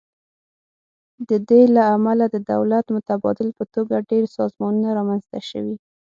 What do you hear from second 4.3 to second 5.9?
سازمانونه رامینځ ته شوي.